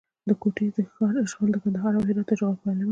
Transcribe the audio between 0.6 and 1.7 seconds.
د ښار اشغال د